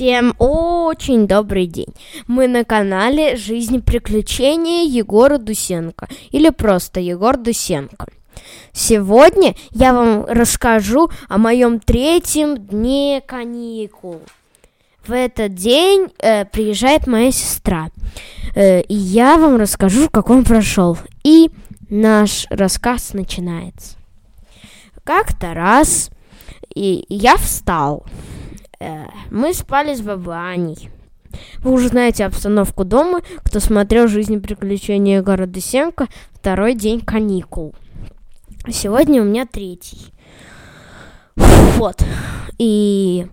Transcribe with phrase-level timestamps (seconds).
[0.00, 1.92] Всем очень добрый день.
[2.26, 8.06] Мы на канале «Жизнь приключения» Егора Дусенко или просто Егор Дусенко.
[8.72, 14.22] Сегодня я вам расскажу о моем третьем дне каникул.
[15.06, 17.90] В этот день э, приезжает моя сестра,
[18.54, 20.96] э, и я вам расскажу, как он прошел.
[21.24, 21.50] И
[21.90, 23.98] наш рассказ начинается.
[25.04, 26.08] Как-то раз
[26.74, 28.06] и я встал.
[28.80, 30.90] Э, мы спали с бабаней.
[31.58, 37.74] Вы уже знаете обстановку дома, кто смотрел «Жизнь и приключения города Сенка», второй день каникул.
[38.68, 40.12] Сегодня у меня третий.
[41.36, 42.02] Вот.
[42.58, 43.26] И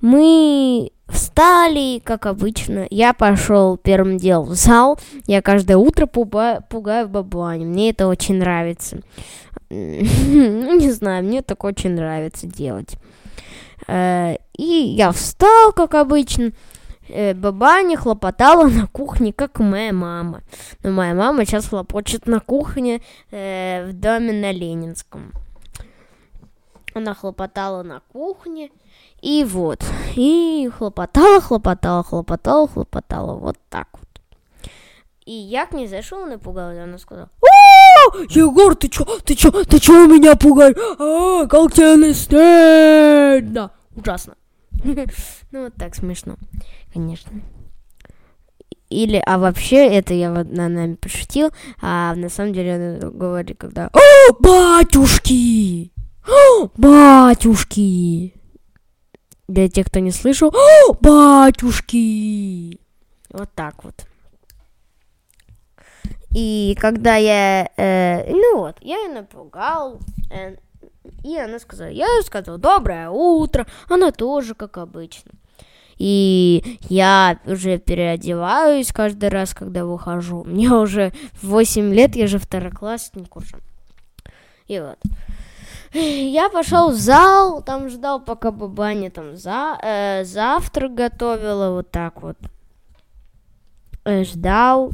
[0.00, 2.86] мы встали, как обычно.
[2.90, 4.98] Я пошел первым делом в зал.
[5.26, 7.64] Я каждое утро пугаю, пугаю бабуани.
[7.64, 8.98] Мне это очень нравится.
[9.70, 12.96] Ну, не знаю, мне так очень нравится делать.
[13.86, 16.52] Э, и я встал, как обычно.
[17.08, 20.42] Э, бабаня хлопотала на кухне, как моя мама.
[20.82, 25.32] Но моя мама сейчас хлопочет на кухне э, в доме на Ленинском.
[26.94, 28.70] Она хлопотала на кухне.
[29.22, 29.84] И вот.
[30.16, 33.34] И хлопотала, хлопотала, хлопотала, хлопотала.
[33.34, 34.08] Вот так вот.
[35.24, 36.84] И я к ней зашел напугал ее.
[36.84, 37.28] Она сказала,
[38.28, 40.76] Егор, ты чё, ты чё, ты чё меня пугаешь?
[40.98, 43.70] А, как тебе не стыдно?
[43.96, 44.34] Ужасно.
[45.50, 46.36] Ну, вот так смешно,
[46.92, 47.32] конечно.
[48.90, 53.58] Или, а вообще, это я вот на нами пошутил, а на самом деле она говорит,
[53.58, 55.90] когда «О, батюшки!
[56.26, 58.34] О, батюшки!»
[59.46, 62.78] Для тех, кто не слышал, «О, батюшки!»
[63.30, 64.06] Вот так вот.
[66.40, 69.98] И когда я, э, ну вот, я ее напугал,
[70.30, 70.54] э,
[71.24, 75.32] и она сказала, я сказала, доброе утро, она тоже, как обычно.
[75.96, 80.44] И я уже переодеваюсь каждый раз, когда выхожу.
[80.44, 83.56] Мне уже 8 лет, я же второклассник уже.
[84.68, 84.98] И вот.
[85.92, 92.22] Я пошел в зал, там ждал, пока бабаня там за, э, завтрак готовила, вот так
[92.22, 92.36] вот.
[94.04, 94.92] Э, ждал,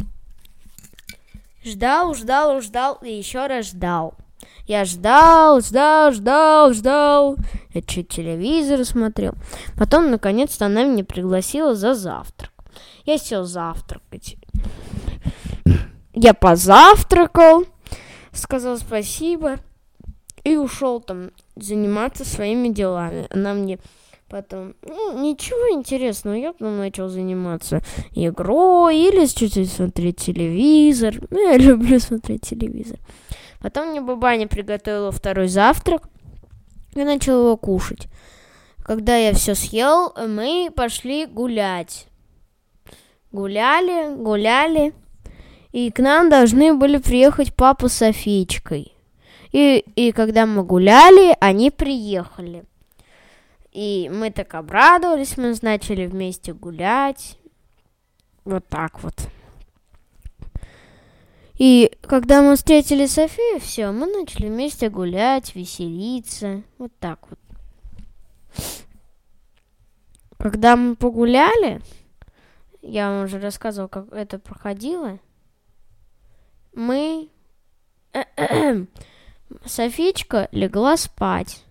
[1.64, 4.14] Ждал, ждал, ждал и еще раз ждал.
[4.66, 7.36] Я ждал, ждал, ждал, ждал.
[7.72, 9.34] Я чуть телевизор смотрел.
[9.78, 12.52] Потом, наконец-то, она меня пригласила за завтрак.
[13.06, 14.36] Я сел завтракать.
[16.12, 17.64] Я позавтракал,
[18.32, 19.56] сказал спасибо
[20.44, 23.26] и ушел там заниматься своими делами.
[23.31, 23.78] Она мне
[24.34, 27.82] Потом, ну, ничего интересного, я потом начал заниматься
[28.16, 31.14] игрой или чуть-чуть смотреть телевизор.
[31.30, 32.98] Ну, я люблю смотреть телевизор.
[33.60, 36.08] Потом мне бабаня приготовила второй завтрак.
[36.96, 38.08] Я начал его кушать.
[38.84, 42.08] Когда я все съел, мы пошли гулять.
[43.30, 44.94] Гуляли, гуляли.
[45.70, 48.94] И к нам должны были приехать папа с Софичкой.
[49.52, 52.64] И, и когда мы гуляли, они приехали.
[53.74, 57.36] И мы так обрадовались, мы начали вместе гулять.
[58.44, 59.28] Вот так вот.
[61.58, 66.62] И когда мы встретили Софию, все, мы начали вместе гулять, веселиться.
[66.78, 67.38] Вот так вот.
[70.38, 71.80] Когда мы погуляли,
[72.80, 75.18] я вам уже рассказывал, как это проходило,
[76.74, 77.28] мы...
[79.64, 81.64] Софичка легла спать.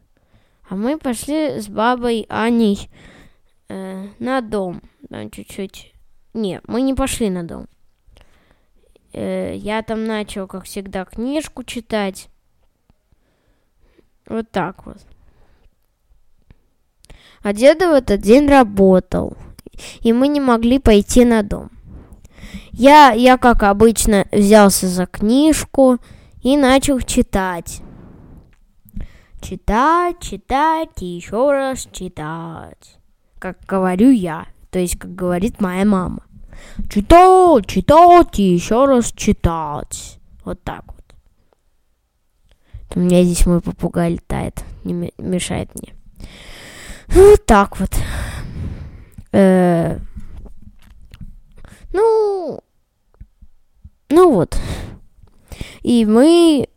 [0.74, 2.90] А мы пошли с бабой Аней
[3.70, 4.82] э, на дом.
[5.08, 5.94] Там чуть-чуть.
[6.34, 7.68] Не, мы не пошли на дом.
[9.14, 12.28] Э, я там начал, как всегда, книжку читать.
[14.26, 14.98] Вот так вот.
[17.44, 19.38] А деда в этот день работал.
[20.02, 21.70] И мы не могли пойти на дом.
[22.72, 26.00] Я, я, как обычно, взялся за книжку
[26.42, 27.84] и начал читать.
[29.44, 32.98] Читать, читать и еще раз читать.
[33.40, 36.24] Как говорю я, то есть как говорит моя мама.
[36.90, 40.18] Читать, читать и еще раз читать.
[40.46, 41.04] Вот так вот.
[42.96, 45.94] У меня здесь мой попугай летает, не мешает мне.
[47.08, 47.92] Вот так вот.
[49.34, 50.00] Э
[51.92, 52.62] ну,
[54.08, 54.58] ну вот.
[55.82, 56.70] И мы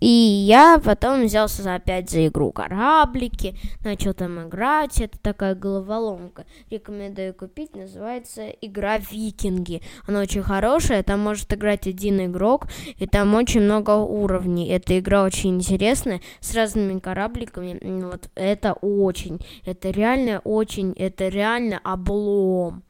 [0.00, 5.00] И я потом взялся опять за игру кораблики, начал там играть.
[5.00, 6.44] Это такая головоломка.
[6.70, 7.74] Рекомендую купить.
[7.74, 9.80] Называется игра Викинги.
[10.06, 11.02] Она очень хорошая.
[11.02, 12.66] Там может играть один игрок.
[12.98, 14.68] И там очень много уровней.
[14.68, 16.20] Эта игра очень интересная.
[16.40, 17.78] С разными корабликами.
[18.02, 19.40] Вот это очень.
[19.64, 20.92] Это реально очень.
[20.92, 22.82] Это реально облом.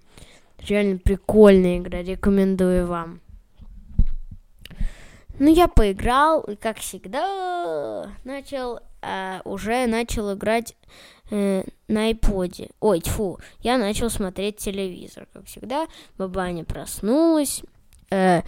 [0.69, 2.03] Реально прикольная игра.
[2.03, 3.21] Рекомендую вам.
[5.39, 10.75] Ну, я поиграл, и как всегда, начал, э, уже начал играть
[11.31, 12.71] э, на iPod.
[12.81, 15.89] Ой, тьфу, я начал смотреть телевизор, как всегда.
[16.17, 17.63] Бабаня проснулась
[18.11, 18.41] э,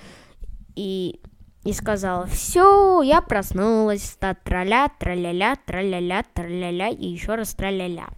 [0.76, 1.20] и,
[1.64, 8.08] и сказала, все, я проснулась, та траля, траля-ля, траля-ля, траля-ля, и еще раз траля-ля.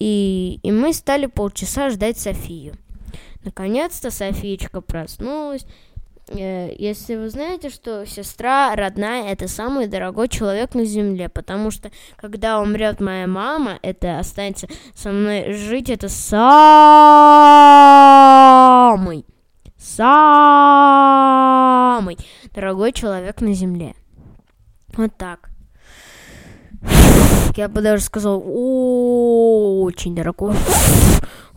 [0.00, 2.74] И, и мы стали полчаса ждать Софию.
[3.44, 5.64] Наконец-то Софиечка проснулась,
[6.28, 12.60] если вы знаете, что сестра родная это самый дорогой человек на земле, потому что когда
[12.60, 16.44] умрет моя мама, это останется со мной жить, это самый,
[19.78, 20.18] самый
[22.52, 23.94] дорогой человек на земле.
[24.96, 25.50] Вот так.
[27.56, 30.54] Я бы даже сказал, очень дорогой,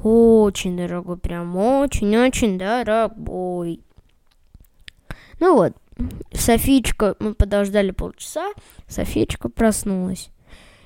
[0.01, 3.83] очень дорогой, прям очень-очень дорогой.
[5.39, 5.73] Ну вот,
[6.33, 8.51] Софичка, мы подождали полчаса,
[8.87, 10.29] Софичка проснулась.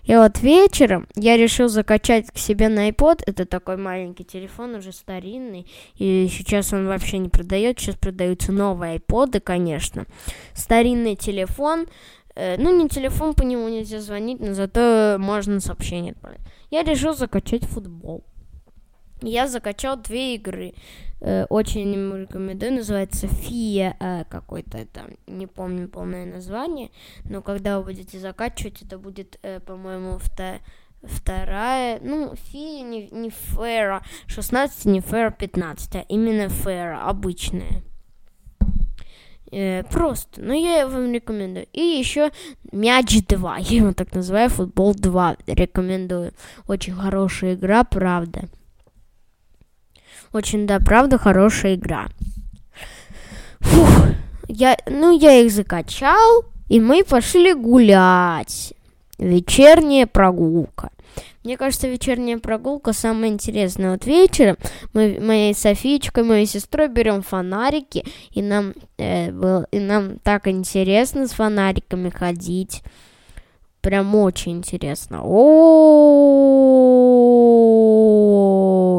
[0.03, 3.23] И вот вечером я решил закачать к себе на iPod.
[3.25, 5.65] Это такой маленький телефон, уже старинный.
[5.95, 7.79] И сейчас он вообще не продает.
[7.79, 10.05] Сейчас продаются новые iPod, конечно.
[10.53, 11.87] Старинный телефон.
[12.35, 16.41] Э, ну, не телефон, по нему нельзя звонить, но зато можно сообщение отправлять.
[16.69, 18.25] Я решил закачать футбол.
[19.23, 20.73] Я закачал две игры.
[21.21, 22.73] Э, очень рекомендую.
[22.73, 25.05] Называется Фия э, какой-то это.
[25.27, 26.91] Не помню полное название.
[27.25, 30.61] Но когда вы будете закачивать, это будет, э, по-моему, вторая
[31.03, 37.83] вторая, ну, фия не, не фэра 16, не фэра 15, а именно фэра, обычная.
[39.51, 41.67] Э, просто, но я вам рекомендую.
[41.73, 42.31] И еще
[42.71, 46.33] мяч 2, я его так называю, футбол 2, рекомендую.
[46.67, 48.49] Очень хорошая игра, правда.
[50.33, 52.07] Очень, да, правда, хорошая игра.
[53.59, 54.07] Фух,
[54.47, 58.73] я, ну, я их закачал, и мы пошли гулять.
[59.19, 60.89] Вечерняя прогулка.
[61.43, 63.91] Мне кажется, вечерняя прогулка самая интересная.
[63.91, 64.57] Вот вечером
[64.93, 71.27] мы моей Софичкой, моей сестрой берем фонарики, и нам, э, был, и нам так интересно
[71.27, 72.81] с фонариками ходить.
[73.81, 75.21] Прям очень интересно.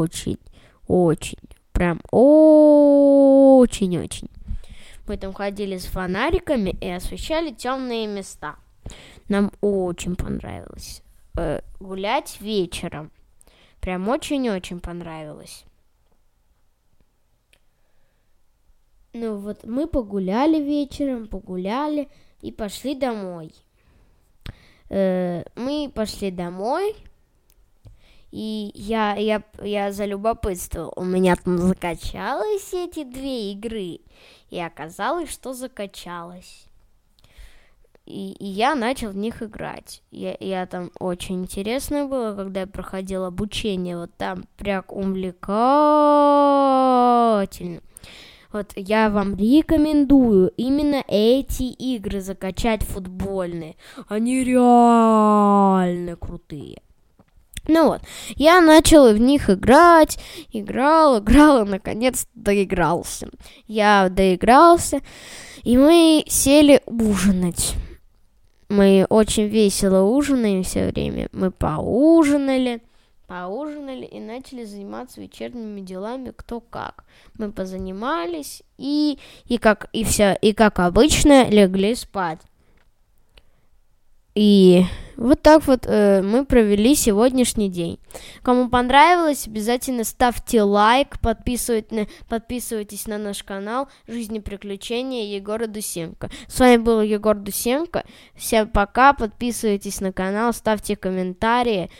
[0.04, 0.38] Очень.
[0.86, 1.38] Очень.
[1.72, 2.80] Прям очень-очень.
[5.06, 8.56] Мы там ходили с фонариками и освещали темные места.
[9.28, 11.02] Нам очень понравилось
[11.36, 13.10] э, гулять вечером.
[13.80, 15.64] Прям очень-очень понравилось.
[19.12, 22.08] Ну вот мы погуляли вечером, погуляли
[22.40, 23.52] и пошли домой.
[24.90, 26.96] Э, мы пошли домой,
[28.34, 30.92] и я, я, я залюбопытствовал.
[30.96, 34.00] У меня там закачалось эти две игры.
[34.50, 36.64] И оказалось, что закачалось.
[38.06, 40.02] И, и я начал в них играть.
[40.10, 43.96] Я, я там очень интересно было, когда я проходил обучение.
[43.96, 45.52] Вот там прям увлекательно.
[48.50, 53.76] Вот я вам рекомендую именно эти игры закачать футбольные.
[54.08, 56.82] Они реально крутые.
[57.66, 58.02] Ну вот,
[58.36, 60.18] я начал в них играть,
[60.52, 63.28] играл, играл и наконец доигрался.
[63.66, 65.00] Я доигрался,
[65.62, 67.74] и мы сели ужинать.
[68.68, 71.28] Мы очень весело ужинаем все время.
[71.32, 72.82] Мы поужинали,
[73.26, 77.04] поужинали и начали заниматься вечерними делами кто как.
[77.38, 82.40] Мы позанимались и, и как и все, и как обычно легли спать.
[84.34, 84.84] И
[85.16, 87.98] вот так вот э, мы провели сегодняшний день.
[88.42, 96.30] Кому понравилось, обязательно ставьте лайк, подписывайтесь, подписывайтесь на наш канал «Жизни приключения» Егора Дусенко.
[96.48, 98.04] С вами был Егор Дусенко.
[98.34, 101.90] Всем пока, подписывайтесь на канал, ставьте комментарии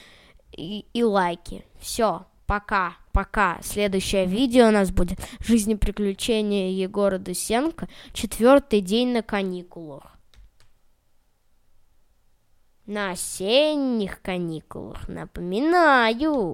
[0.56, 1.64] и, и лайки.
[1.80, 3.58] Все, пока, пока.
[3.62, 7.88] Следующее видео у нас будет «Жизни приключения Егора Дусенко.
[8.12, 10.13] Четвертый день на каникулах»
[12.86, 15.08] на осенних каникулах.
[15.08, 16.52] Напоминаю.